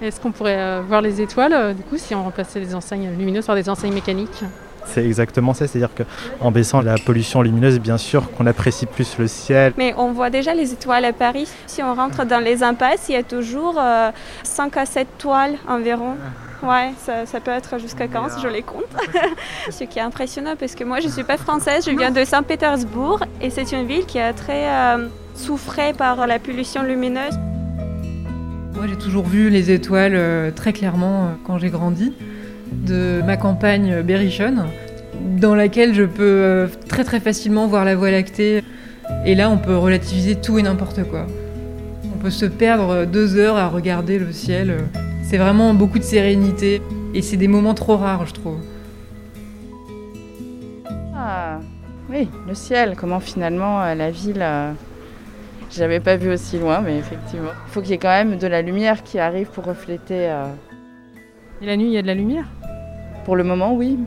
Est-ce 0.00 0.18
qu'on 0.20 0.32
pourrait 0.32 0.58
euh, 0.58 0.82
voir 0.82 1.00
les 1.00 1.20
étoiles, 1.20 1.52
euh, 1.52 1.74
du 1.74 1.82
coup, 1.84 1.96
si 1.96 2.12
on 2.16 2.24
remplaçait 2.24 2.58
les 2.58 2.74
enseignes 2.74 3.08
lumineuses 3.16 3.46
par 3.46 3.54
des 3.54 3.68
enseignes 3.68 3.94
mécaniques? 3.94 4.42
C'est 4.86 5.04
exactement 5.04 5.54
ça, 5.54 5.66
c'est-à-dire 5.66 5.94
qu'en 5.94 6.50
baissant 6.50 6.80
la 6.82 6.96
pollution 6.96 7.42
lumineuse, 7.42 7.78
bien 7.80 7.98
sûr 7.98 8.30
qu'on 8.32 8.46
apprécie 8.46 8.86
plus 8.86 9.18
le 9.18 9.26
ciel. 9.26 9.72
Mais 9.76 9.94
on 9.96 10.12
voit 10.12 10.30
déjà 10.30 10.54
les 10.54 10.72
étoiles 10.72 11.04
à 11.04 11.12
Paris. 11.12 11.48
Si 11.66 11.82
on 11.82 11.94
rentre 11.94 12.24
dans 12.26 12.40
les 12.40 12.62
impasses, 12.62 13.06
il 13.08 13.12
y 13.12 13.16
a 13.16 13.22
toujours 13.22 13.76
euh, 13.78 14.10
5 14.42 14.76
à 14.76 14.86
7 14.86 15.06
toiles 15.18 15.56
environ. 15.68 16.16
Ouais, 16.62 16.92
ça, 16.98 17.26
ça 17.26 17.40
peut 17.40 17.50
être 17.50 17.78
jusqu'à 17.78 18.06
15, 18.06 18.38
je 18.42 18.48
les 18.48 18.62
compte. 18.62 18.84
Ce 19.70 19.84
qui 19.84 19.98
est 19.98 20.02
impressionnant 20.02 20.54
parce 20.58 20.74
que 20.74 20.84
moi 20.84 21.00
je 21.00 21.06
ne 21.06 21.12
suis 21.12 21.24
pas 21.24 21.36
française, 21.36 21.84
je 21.84 21.90
viens 21.96 22.10
de 22.12 22.24
Saint-Pétersbourg 22.24 23.24
et 23.40 23.50
c'est 23.50 23.72
une 23.72 23.86
ville 23.86 24.06
qui 24.06 24.20
a 24.20 24.32
très 24.32 24.68
euh, 24.68 25.08
souffré 25.34 25.92
par 25.92 26.26
la 26.26 26.38
pollution 26.38 26.82
lumineuse. 26.82 27.34
Moi, 28.74 28.86
j'ai 28.88 28.96
toujours 28.96 29.26
vu 29.26 29.50
les 29.50 29.70
étoiles 29.70 30.14
euh, 30.14 30.50
très 30.50 30.72
clairement 30.72 31.24
euh, 31.24 31.28
quand 31.44 31.58
j'ai 31.58 31.68
grandi, 31.68 32.14
de 32.86 33.22
ma 33.24 33.36
campagne 33.36 34.02
berrichonne, 34.02 34.66
dans 35.38 35.54
laquelle 35.54 35.94
je 35.94 36.04
peux 36.04 36.22
euh, 36.22 36.66
très 36.88 37.04
très 37.04 37.20
facilement 37.20 37.66
voir 37.66 37.84
la 37.84 37.94
Voie 37.94 38.10
lactée. 38.10 38.62
Et 39.24 39.34
là, 39.34 39.50
on 39.50 39.58
peut 39.58 39.76
relativiser 39.76 40.36
tout 40.36 40.58
et 40.58 40.62
n'importe 40.62 41.04
quoi. 41.04 41.26
On 42.14 42.18
peut 42.18 42.30
se 42.30 42.46
perdre 42.46 43.04
deux 43.04 43.36
heures 43.36 43.56
à 43.56 43.68
regarder 43.68 44.18
le 44.18 44.32
ciel. 44.32 44.78
C'est 45.22 45.38
vraiment 45.38 45.74
beaucoup 45.74 45.98
de 45.98 46.04
sérénité. 46.04 46.80
Et 47.14 47.20
c'est 47.20 47.36
des 47.36 47.48
moments 47.48 47.74
trop 47.74 47.96
rares, 47.96 48.26
je 48.26 48.32
trouve. 48.32 48.58
Ah, 51.14 51.58
oui, 52.10 52.28
le 52.48 52.54
ciel, 52.54 52.94
comment 52.96 53.20
finalement 53.20 53.82
euh, 53.82 53.94
la 53.94 54.10
ville. 54.10 54.40
euh, 54.40 54.72
J'avais 55.70 56.00
pas 56.00 56.16
vu 56.16 56.30
aussi 56.32 56.58
loin, 56.58 56.80
mais 56.80 56.96
effectivement. 56.98 57.50
Il 57.68 57.72
faut 57.72 57.80
qu'il 57.80 57.90
y 57.90 57.94
ait 57.94 57.98
quand 57.98 58.08
même 58.08 58.38
de 58.38 58.46
la 58.46 58.62
lumière 58.62 59.02
qui 59.02 59.18
arrive 59.18 59.48
pour 59.48 59.64
refléter. 59.64 60.30
euh, 60.30 60.46
Et 61.60 61.66
la 61.66 61.76
nuit, 61.76 61.86
il 61.86 61.92
y 61.92 61.98
a 61.98 62.02
de 62.02 62.06
la 62.06 62.14
lumière? 62.14 62.46
Pour 63.24 63.36
le 63.36 63.44
moment, 63.44 63.74
oui. 63.74 63.98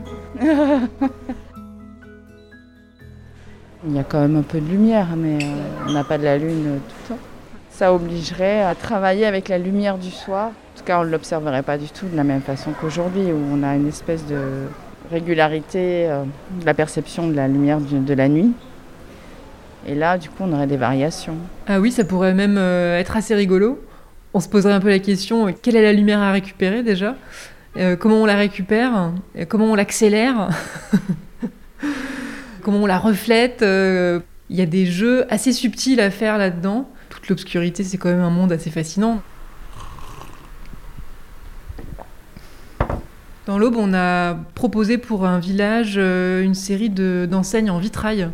Il 3.88 3.94
y 3.94 3.98
a 3.98 4.04
quand 4.04 4.20
même 4.20 4.36
un 4.36 4.42
peu 4.42 4.60
de 4.60 4.68
lumière, 4.68 5.08
mais 5.16 5.38
euh, 5.42 5.48
on 5.88 5.92
n'a 5.92 6.04
pas 6.04 6.18
de 6.18 6.24
la 6.24 6.36
lune 6.38 6.80
tout 6.88 6.94
le 7.04 7.14
temps. 7.14 7.20
Ça 7.70 7.94
obligerait 7.94 8.62
à 8.62 8.74
travailler 8.74 9.26
avec 9.26 9.48
la 9.48 9.58
lumière 9.58 9.96
du 9.96 10.10
soir. 10.10 10.48
En 10.48 10.78
tout 10.78 10.84
cas, 10.84 11.00
on 11.00 11.04
ne 11.04 11.10
l'observerait 11.10 11.62
pas 11.62 11.78
du 11.78 11.88
tout 11.88 12.06
de 12.06 12.16
la 12.16 12.24
même 12.24 12.40
façon 12.40 12.72
qu'aujourd'hui, 12.78 13.32
où 13.32 13.38
on 13.52 13.62
a 13.62 13.74
une 13.76 13.88
espèce 13.88 14.26
de 14.26 14.64
régularité 15.10 16.08
euh, 16.08 16.24
de 16.60 16.66
la 16.66 16.74
perception 16.74 17.28
de 17.28 17.34
la 17.34 17.48
lumière 17.48 17.78
de 17.80 18.14
la 18.14 18.28
nuit. 18.28 18.52
Et 19.86 19.94
là, 19.94 20.18
du 20.18 20.28
coup, 20.28 20.42
on 20.42 20.52
aurait 20.52 20.66
des 20.66 20.76
variations. 20.76 21.36
Ah 21.68 21.80
oui, 21.80 21.92
ça 21.92 22.04
pourrait 22.04 22.34
même 22.34 22.58
euh, 22.58 22.98
être 22.98 23.16
assez 23.16 23.34
rigolo. 23.34 23.80
On 24.34 24.40
se 24.40 24.48
poserait 24.48 24.72
un 24.72 24.80
peu 24.80 24.90
la 24.90 24.98
question, 24.98 25.54
quelle 25.62 25.76
est 25.76 25.82
la 25.82 25.92
lumière 25.92 26.20
à 26.20 26.32
récupérer 26.32 26.82
déjà? 26.82 27.14
Euh, 27.76 27.96
Comment 27.96 28.16
on 28.22 28.26
la 28.26 28.36
récupère 28.36 29.12
Euh, 29.36 29.44
Comment 29.48 29.66
on 29.66 29.74
l'accélère 29.74 30.48
Comment 32.62 32.78
on 32.78 32.86
la 32.86 32.98
reflète 32.98 33.62
Euh, 33.62 34.20
Il 34.50 34.56
y 34.56 34.62
a 34.62 34.66
des 34.66 34.86
jeux 34.86 35.26
assez 35.32 35.52
subtils 35.52 36.00
à 36.00 36.10
faire 36.10 36.38
là-dedans. 36.38 36.88
Toute 37.10 37.28
l'obscurité, 37.28 37.84
c'est 37.84 37.98
quand 37.98 38.08
même 38.08 38.20
un 38.22 38.30
monde 38.30 38.52
assez 38.52 38.70
fascinant. 38.70 39.20
Dans 43.46 43.58
l'Aube, 43.58 43.76
on 43.78 43.94
a 43.94 44.34
proposé 44.54 44.98
pour 44.98 45.24
un 45.24 45.38
village 45.38 45.96
une 45.96 46.54
série 46.54 46.90
de- 46.90 47.28
d'enseignes 47.30 47.70
en 47.70 47.78
vitrail, 47.78 48.28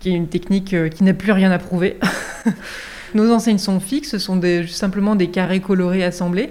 qui 0.00 0.10
est 0.10 0.14
une 0.14 0.26
technique 0.28 0.74
qui 0.90 1.04
n'a 1.04 1.14
plus 1.14 1.30
rien 1.30 1.52
à 1.52 1.58
prouver. 1.58 1.96
Nos 3.14 3.30
enseignes 3.32 3.58
sont 3.58 3.78
fixes, 3.78 4.10
ce 4.10 4.18
sont 4.18 4.40
simplement 4.66 5.14
des 5.14 5.28
carrés 5.28 5.60
colorés 5.60 6.02
assemblés 6.02 6.50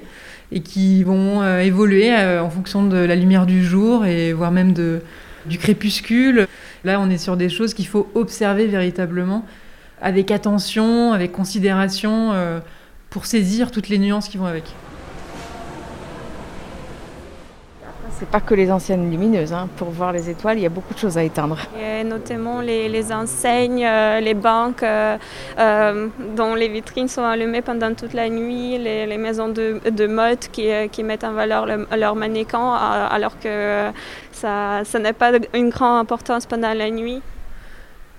et 0.51 0.61
qui 0.61 1.03
vont 1.03 1.41
euh, 1.41 1.59
évoluer 1.59 2.13
euh, 2.13 2.41
en 2.41 2.49
fonction 2.49 2.85
de 2.85 2.97
la 2.97 3.15
lumière 3.15 3.45
du 3.45 3.63
jour 3.63 4.05
et 4.05 4.33
voire 4.33 4.51
même 4.51 4.73
du 4.73 5.57
crépuscule. 5.57 6.47
Là, 6.83 6.99
on 6.99 7.09
est 7.09 7.17
sur 7.17 7.37
des 7.37 7.49
choses 7.49 7.73
qu'il 7.73 7.87
faut 7.87 8.09
observer 8.15 8.67
véritablement 8.67 9.45
avec 10.01 10.31
attention, 10.31 11.13
avec 11.13 11.31
considération, 11.31 12.31
euh, 12.33 12.59
pour 13.09 13.25
saisir 13.25 13.71
toutes 13.71 13.87
les 13.87 13.99
nuances 13.99 14.27
qui 14.27 14.37
vont 14.37 14.45
avec. 14.45 14.63
C'est 18.21 18.29
pas 18.29 18.39
que 18.39 18.53
les 18.53 18.71
anciennes 18.71 19.09
lumineuses. 19.09 19.51
hein. 19.51 19.67
Pour 19.77 19.89
voir 19.89 20.11
les 20.13 20.29
étoiles, 20.29 20.59
il 20.59 20.61
y 20.61 20.65
a 20.67 20.69
beaucoup 20.69 20.93
de 20.93 20.99
choses 20.99 21.17
à 21.17 21.23
éteindre. 21.23 21.57
Et 21.75 22.03
notamment 22.03 22.61
les, 22.61 22.87
les 22.87 23.11
enseignes, 23.11 23.83
euh, 23.83 24.19
les 24.19 24.35
banques 24.35 24.83
euh, 24.83 25.17
euh, 25.57 26.07
dont 26.37 26.53
les 26.53 26.67
vitrines 26.67 27.07
sont 27.07 27.23
allumées 27.23 27.63
pendant 27.63 27.91
toute 27.95 28.13
la 28.13 28.29
nuit, 28.29 28.77
les, 28.77 29.07
les 29.07 29.17
maisons 29.17 29.47
de, 29.49 29.81
de 29.89 30.05
mode 30.05 30.37
qui, 30.51 30.67
qui 30.91 31.01
mettent 31.03 31.23
en 31.23 31.31
valeur 31.33 31.65
le- 31.65 31.87
leurs 31.97 32.15
mannequins 32.15 32.73
alors 33.09 33.39
que 33.39 33.87
ça, 34.31 34.81
ça 34.83 34.99
n'a 34.99 35.13
pas 35.13 35.31
une 35.55 35.69
grande 35.69 35.97
importance 36.01 36.45
pendant 36.45 36.75
la 36.75 36.91
nuit. 36.91 37.23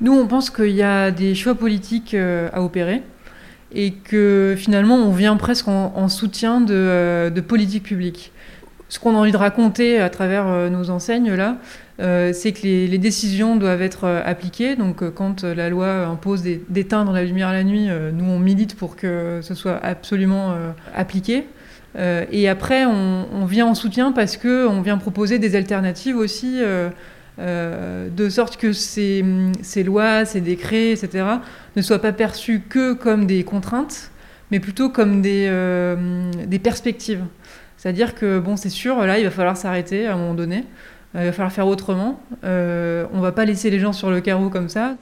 Nous, 0.01 0.13
on 0.13 0.27
pense 0.27 0.51
qu'il 0.51 0.71
y 0.75 0.83
a 0.83 1.13
des 1.13 1.37
choix 1.37 1.55
politiques 1.55 2.17
à 2.53 2.61
opérer 2.61 3.03
et 3.73 3.93
que 3.93 4.57
finalement, 4.59 4.97
on 4.97 5.13
vient 5.13 5.37
presque 5.37 5.69
en, 5.69 5.93
en 5.95 6.09
soutien 6.09 6.61
de, 6.61 7.31
de 7.33 7.41
politiques 7.41 7.85
publiques. 7.85 8.33
Ce 8.93 8.99
qu'on 8.99 9.15
a 9.15 9.19
envie 9.19 9.33
de 9.33 9.39
raconter 9.39 9.99
à 10.03 10.11
travers 10.11 10.47
euh, 10.47 10.69
nos 10.69 10.91
enseignes, 10.91 11.33
là, 11.33 11.57
euh, 11.99 12.35
c'est 12.35 12.53
que 12.53 12.61
les, 12.61 12.99
décisions 12.99 13.57
doivent 13.57 13.81
être 13.81 14.05
euh, 14.05 14.21
appliquées. 14.23 14.77
Donc, 14.77 15.03
quand 15.15 15.45
la 15.45 15.71
loi 15.71 16.05
impose 16.05 16.43
d'é- 16.43 16.63
d'éteindre 16.69 17.11
la 17.13 17.25
lumière 17.25 17.53
la 17.53 17.65
nuit, 17.65 17.89
nous, 18.13 18.27
on 18.27 18.39
milite 18.39 18.77
pour 18.77 18.95
que 18.97 19.41
ce 19.43 19.55
soit 19.55 19.83
absolument 19.83 20.55
appliqué. 20.95 21.47
Et 21.99 22.51
après, 22.51 22.85
on, 22.85 23.29
on 23.33 23.47
vient 23.47 23.67
en 23.67 23.75
soutien 23.75 24.13
parce 24.13 24.37
qu'on 24.37 24.83
vient 24.83 24.99
proposer 24.99 25.39
des 25.39 25.57
alternatives 25.57 26.17
aussi. 26.19 26.61
de 27.39 28.29
sorte 28.29 28.59
que 28.59 28.75
ces, 28.75 29.25
lois, 29.87 30.27
ces 30.27 30.43
décrets, 30.43 30.93
etc., 30.93 31.25
ne 31.77 31.83
soient 31.83 31.99
pas 31.99 32.13
perçus 32.13 32.61
que 32.69 32.93
comme 32.93 33.27
des 33.27 33.43
contraintes, 33.43 34.11
mais 34.51 34.61
plutôt 34.61 34.91
comme 34.91 35.23
des 35.23 36.61
perspectives. 36.63 37.25
C'est-à-dire 37.83 38.15
que, 38.15 38.39
bon, 38.39 38.57
c'est 38.57 38.69
sûr, 38.69 38.97
là, 39.05 39.19
il 39.19 39.25
va 39.25 39.31
falloir 39.33 39.57
s'arrêter 39.57 40.07
à 40.07 40.12
un 40.15 40.17
moment 40.17 40.35
donné, 40.35 40.65
Euh, 41.17 41.23
il 41.23 41.27
va 41.27 41.33
falloir 41.33 41.51
faire 41.53 41.67
autrement, 41.67 42.21
euh, 42.45 43.05
on 43.12 43.19
va 43.21 43.33
pas 43.33 43.45
laisser 43.45 43.71
les 43.71 43.81
gens 43.81 43.93
sur 43.93 44.09
le 44.09 44.21
carreau 44.21 44.49
comme 44.51 44.69
ça. 44.69 44.95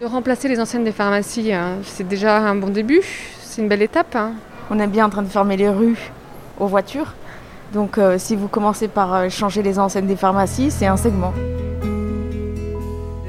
De 0.00 0.06
remplacer 0.06 0.48
les 0.48 0.58
enseignes 0.58 0.84
des 0.84 0.90
pharmacies, 0.90 1.52
hein, 1.52 1.76
c'est 1.84 2.08
déjà 2.08 2.38
un 2.38 2.54
bon 2.56 2.70
début, 2.70 3.02
c'est 3.42 3.60
une 3.62 3.68
belle 3.68 3.82
étape. 3.82 4.16
hein. 4.16 4.32
On 4.70 4.80
est 4.80 4.86
bien 4.86 5.04
en 5.04 5.10
train 5.10 5.22
de 5.22 5.28
fermer 5.28 5.56
les 5.58 5.68
rues 5.68 5.98
aux 6.58 6.66
voitures. 6.66 7.12
Donc 7.74 7.98
euh, 7.98 8.16
si 8.18 8.36
vous 8.36 8.48
commencez 8.48 8.88
par 8.88 9.14
euh, 9.14 9.28
changer 9.28 9.62
les 9.62 9.78
enseignes 9.78 10.06
des 10.08 10.16
pharmacies, 10.16 10.70
c'est 10.70 10.86
un 10.86 10.96
segment. 10.96 11.34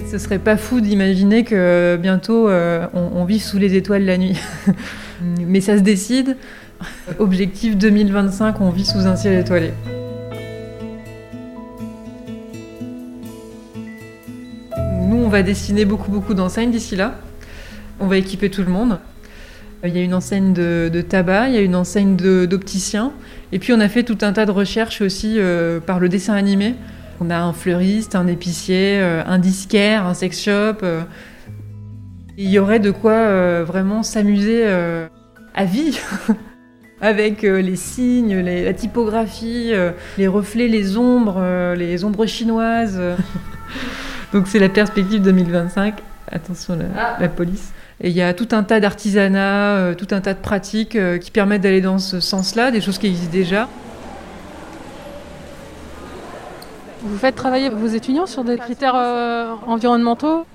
Ce 0.10 0.18
serait 0.18 0.40
pas 0.40 0.58
fou 0.58 0.80
d'imaginer 0.80 1.44
que 1.44 1.98
bientôt 2.02 2.48
euh, 2.48 2.88
on, 2.94 3.10
on 3.22 3.26
vive 3.26 3.42
sous 3.44 3.58
les 3.60 3.76
étoiles 3.76 4.06
la 4.06 4.18
nuit. 4.18 4.40
Mais 5.22 5.62
ça 5.62 5.78
se 5.78 5.84
décide. 5.84 6.38
Objectif 7.20 7.78
2025, 7.78 8.62
on 8.62 8.70
vit 8.70 8.86
sous 8.86 9.08
un 9.08 9.16
ciel 9.16 9.40
étoilé. 9.40 9.74
Nous, 15.08 15.18
on 15.18 15.30
va 15.30 15.44
dessiner 15.44 15.86
beaucoup, 15.86 16.12
beaucoup 16.12 16.34
d'enseignes 16.34 16.72
d'ici 16.72 16.96
là. 16.96 17.16
On 18.00 18.08
va 18.08 18.18
équiper 18.18 18.50
tout 18.50 18.64
le 18.64 18.72
monde. 18.72 19.00
Il 19.86 19.96
y 19.96 20.00
a 20.00 20.02
une 20.02 20.14
enseigne 20.14 20.54
de, 20.54 21.02
tabac, 21.08 21.50
il 21.50 21.56
y 21.56 21.58
a 21.58 21.62
une 21.62 21.76
enseigne 21.76 22.16
d'opticien. 22.16 23.12
Et 23.52 23.60
puis, 23.60 23.74
on 23.74 23.80
a 23.80 23.90
fait 23.90 24.04
tout 24.04 24.18
un 24.22 24.32
tas 24.32 24.46
de 24.46 24.52
recherches 24.52 25.02
aussi 25.02 25.36
euh, 25.38 25.80
par 25.80 26.00
le 26.00 26.08
dessin 26.08 26.34
animé. 26.36 26.76
On 27.20 27.30
a 27.30 27.38
un 27.38 27.54
fleuriste, 27.54 28.16
un 28.16 28.28
épicier, 28.28 29.00
euh, 29.00 29.24
un 29.26 29.40
disquaire, 29.40 30.06
un 30.06 30.14
sex 30.14 30.42
shop. 30.42 30.78
euh. 30.84 31.02
Il 32.38 32.50
y 32.50 32.58
aurait 32.58 32.80
de 32.80 32.90
quoi 32.90 33.12
euh, 33.12 33.64
vraiment 33.66 34.02
s'amuser 34.02 34.64
euh, 34.66 35.08
à 35.54 35.66
vie. 35.66 36.00
Avec 37.04 37.44
euh, 37.44 37.62
les 37.62 37.76
signes, 37.76 38.38
les- 38.38 38.64
la 38.64 38.74
typographie, 38.74 39.72
euh, 39.74 39.92
les 40.18 40.28
reflets, 40.28 40.70
les 40.70 40.98
ombres, 40.98 41.36
euh, 41.38 41.76
les 41.76 42.06
ombres 42.06 42.26
chinoises. 42.26 43.00
Donc 44.34 44.48
c'est 44.48 44.60
la 44.60 44.70
perspective 44.70 45.22
2025. 45.22 45.96
Attention 46.32 46.78
la, 46.78 47.18
la 47.20 47.28
police. 47.28 47.74
Et 48.02 48.10
il 48.10 48.16
y 48.16 48.22
a 48.22 48.34
tout 48.34 48.48
un 48.54 48.64
tas 48.64 48.80
d'artisanats, 48.80 49.76
euh, 49.76 49.94
tout 49.96 50.08
un 50.12 50.22
tas 50.22 50.34
de 50.34 50.40
pratiques 50.40 50.96
euh, 50.96 51.18
qui 51.18 51.30
permettent 51.30 51.62
d'aller 51.62 51.82
dans 51.82 52.00
ce 52.00 52.20
sens-là, 52.22 52.72
des 52.72 52.80
choses 52.82 52.98
qui 52.98 53.08
existent 53.08 53.32
déjà. 53.34 53.68
Vous 57.02 57.18
faites 57.18 57.36
travailler 57.36 57.70
vos 57.70 57.88
étudiants 57.88 58.26
sur 58.26 58.44
des 58.46 58.58
critères 58.58 58.96
euh, 58.96 59.54
environnementaux? 59.68 60.46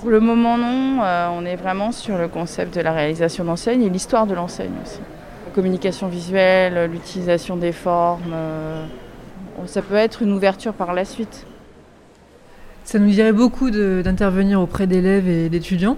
Pour 0.00 0.08
le 0.10 0.20
moment, 0.20 0.56
non. 0.56 1.02
Euh, 1.02 1.28
on 1.32 1.44
est 1.44 1.56
vraiment 1.56 1.92
sur 1.92 2.16
le 2.16 2.28
concept 2.28 2.74
de 2.74 2.80
la 2.80 2.92
réalisation 2.92 3.44
d'enseigne 3.44 3.82
et 3.82 3.90
l'histoire 3.90 4.26
de 4.26 4.34
l'enseigne 4.34 4.72
aussi. 4.82 5.00
La 5.48 5.54
communication 5.54 6.08
visuelle, 6.08 6.90
l'utilisation 6.92 7.56
des 7.56 7.72
formes. 7.72 8.34
euh, 8.34 8.84
ça 9.64 9.80
peut 9.80 9.94
être 9.94 10.20
une 10.20 10.32
ouverture 10.32 10.74
par 10.74 10.92
la 10.92 11.06
suite. 11.06 11.46
Ça 12.84 12.98
nous 12.98 13.08
dirait 13.08 13.32
beaucoup 13.32 13.70
d'intervenir 13.70 14.60
auprès 14.60 14.86
d'élèves 14.86 15.26
et 15.26 15.48
d'étudiants. 15.48 15.96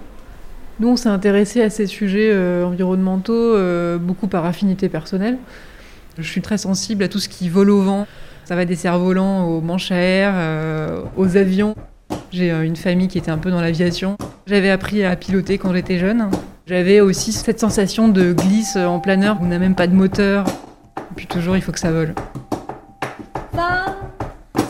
Nous, 0.78 0.86
on 0.86 0.96
s'est 0.96 1.08
intéressé 1.08 1.62
à 1.62 1.68
ces 1.68 1.86
sujets 1.86 2.30
euh, 2.32 2.64
environnementaux 2.64 3.32
euh, 3.34 3.98
beaucoup 3.98 4.28
par 4.28 4.46
affinité 4.46 4.88
personnelle. 4.88 5.36
Je 6.16 6.30
suis 6.30 6.42
très 6.42 6.56
sensible 6.56 7.02
à 7.02 7.08
tout 7.08 7.18
ce 7.18 7.28
qui 7.28 7.48
vole 7.48 7.70
au 7.70 7.82
vent. 7.82 8.06
Ça 8.44 8.54
va 8.54 8.64
des 8.64 8.76
cerfs-volants 8.76 9.48
aux 9.48 9.60
manches 9.60 9.90
à 9.90 9.96
air, 9.96 11.02
aux 11.16 11.36
avions. 11.36 11.74
J'ai 12.30 12.52
une 12.52 12.76
famille 12.76 13.08
qui 13.08 13.18
était 13.18 13.32
un 13.32 13.38
peu 13.38 13.50
dans 13.50 13.60
l'aviation. 13.60 14.16
J'avais 14.46 14.70
appris 14.70 15.04
à 15.04 15.16
piloter 15.16 15.58
quand 15.58 15.74
j'étais 15.74 15.98
jeune. 15.98 16.30
J'avais 16.70 17.00
aussi 17.00 17.32
cette 17.32 17.58
sensation 17.58 18.06
de 18.06 18.32
glisse 18.32 18.76
en 18.76 19.00
planeur 19.00 19.38
on 19.40 19.46
n'a 19.46 19.58
même 19.58 19.74
pas 19.74 19.88
de 19.88 19.92
moteur. 19.92 20.46
Et 20.96 21.14
puis 21.16 21.26
toujours, 21.26 21.56
il 21.56 21.62
faut 21.62 21.72
que 21.72 21.80
ça 21.80 21.90
vole. 21.90 22.14
Va, 23.52 23.86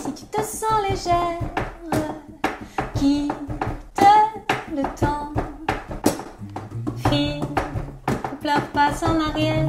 si 0.03 0.11
tu 0.15 0.25
te 0.25 0.41
sens 0.41 0.81
légère, 0.89 1.39
quitte 2.95 3.31
le 4.75 4.83
temps. 4.99 5.35
Fille, 7.11 7.43
pleure 8.41 8.67
pas 8.73 8.93
en 9.07 9.21
arrière, 9.29 9.69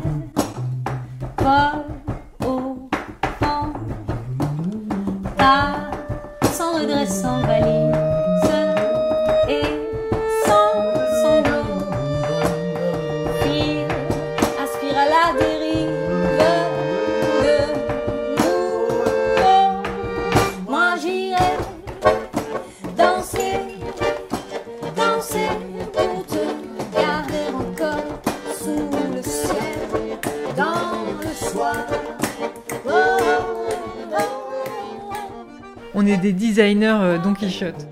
des 36.22 36.34
designers 36.34 37.00
euh, 37.02 37.18
Don 37.18 37.34
Quichotte. 37.34 37.88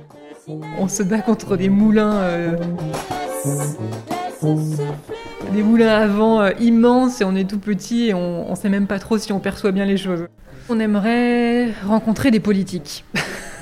On 0.77 0.88
se 0.88 1.03
bat 1.03 1.19
contre 1.19 1.57
des 1.57 1.69
moulins, 1.69 2.15
euh, 2.15 2.55
des 5.51 5.63
moulins 5.63 5.89
à 5.89 6.07
vent 6.07 6.41
euh, 6.41 6.51
immenses 6.59 7.21
et 7.21 7.24
on 7.24 7.36
est 7.36 7.50
tout 7.50 7.59
petit 7.59 8.09
et 8.09 8.13
on, 8.13 8.50
on 8.50 8.55
sait 8.55 8.69
même 8.69 8.88
pas 8.88 9.00
trop 9.00 9.17
si 9.17 9.33
on 9.33 9.39
perçoit 9.39 9.71
bien 9.71 9.86
les 9.86 9.98
choses. 9.98 10.25
On 10.69 10.79
aimerait 10.79 11.71
rencontrer 11.86 12.31
des 12.31 12.39
politiques. 12.39 13.03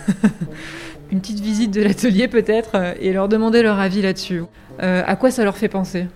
Une 1.11 1.21
petite 1.21 1.39
visite 1.39 1.71
de 1.71 1.81
l'atelier 1.81 2.27
peut-être 2.27 2.95
et 2.99 3.13
leur 3.13 3.29
demander 3.29 3.63
leur 3.63 3.79
avis 3.79 4.01
là-dessus. 4.01 4.43
À 4.79 5.15
quoi 5.15 5.31
ça 5.31 5.45
leur 5.45 5.55
fait 5.55 5.69
penser? 5.69 6.07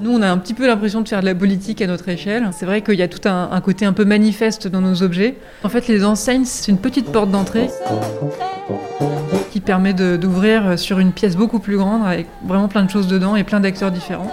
Nous, 0.00 0.12
on 0.12 0.22
a 0.22 0.28
un 0.28 0.38
petit 0.38 0.54
peu 0.54 0.66
l'impression 0.66 1.00
de 1.00 1.08
faire 1.08 1.20
de 1.20 1.26
la 1.26 1.34
politique 1.34 1.82
à 1.82 1.86
notre 1.86 2.08
échelle. 2.08 2.48
C'est 2.52 2.66
vrai 2.66 2.82
qu'il 2.82 2.94
y 2.94 3.02
a 3.02 3.08
tout 3.08 3.28
un, 3.28 3.50
un 3.50 3.60
côté 3.60 3.84
un 3.84 3.92
peu 3.92 4.04
manifeste 4.04 4.68
dans 4.68 4.80
nos 4.80 5.02
objets. 5.02 5.36
En 5.64 5.68
fait, 5.68 5.88
les 5.88 6.04
enseignes, 6.04 6.44
c'est 6.44 6.70
une 6.70 6.78
petite 6.78 7.10
porte 7.10 7.30
d'entrée 7.30 7.68
qui 9.50 9.60
permet 9.60 9.94
d'ouvrir 9.94 10.78
sur 10.78 10.98
une 10.98 11.12
pièce 11.12 11.36
beaucoup 11.36 11.58
plus 11.58 11.76
grande 11.76 12.06
avec 12.06 12.26
vraiment 12.46 12.68
plein 12.68 12.84
de 12.84 12.90
choses 12.90 13.08
dedans 13.08 13.34
et 13.34 13.44
plein 13.44 13.60
d'acteurs 13.60 13.90
différents. 13.90 14.30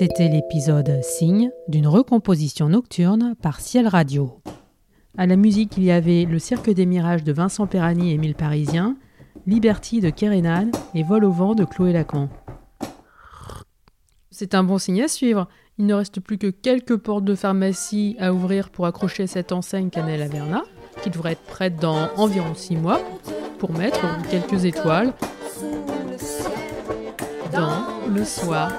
C'était 0.00 0.28
l'épisode 0.28 1.00
Signe 1.02 1.50
d'une 1.68 1.86
recomposition 1.86 2.70
nocturne 2.70 3.34
par 3.42 3.60
Ciel 3.60 3.86
Radio. 3.86 4.40
À 5.18 5.26
la 5.26 5.36
musique, 5.36 5.76
il 5.76 5.82
y 5.84 5.90
avait 5.90 6.24
Le 6.24 6.38
Cirque 6.38 6.70
des 6.70 6.86
Mirages 6.86 7.22
de 7.22 7.34
Vincent 7.34 7.66
Perrani 7.66 8.10
et 8.10 8.16
Mille 8.16 8.34
Parisiens, 8.34 8.96
Liberty 9.46 10.00
de 10.00 10.08
Kerenan 10.08 10.70
et 10.94 11.02
Vol 11.02 11.26
au 11.26 11.30
vent 11.30 11.54
de 11.54 11.66
Chloé 11.66 11.92
Lacan. 11.92 12.30
C'est 14.30 14.54
un 14.54 14.64
bon 14.64 14.78
signe 14.78 15.02
à 15.02 15.08
suivre. 15.08 15.48
Il 15.76 15.84
ne 15.84 15.92
reste 15.92 16.20
plus 16.20 16.38
que 16.38 16.48
quelques 16.48 16.96
portes 16.96 17.26
de 17.26 17.34
pharmacie 17.34 18.16
à 18.18 18.32
ouvrir 18.32 18.70
pour 18.70 18.86
accrocher 18.86 19.26
cette 19.26 19.52
enseigne 19.52 19.90
Canel 19.90 20.22
Averna, 20.22 20.62
qui 21.02 21.10
devrait 21.10 21.32
être 21.32 21.42
prête 21.42 21.76
dans 21.76 22.08
environ 22.16 22.54
6 22.54 22.76
mois, 22.76 23.02
pour 23.58 23.72
mettre 23.72 24.00
quelques 24.30 24.64
étoiles 24.64 25.12
dans 27.52 28.08
le 28.08 28.24
soir. 28.24 28.72